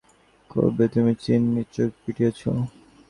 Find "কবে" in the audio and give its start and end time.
0.51-0.85